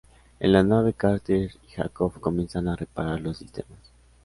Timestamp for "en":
0.39-0.51